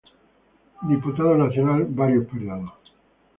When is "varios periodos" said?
1.85-2.71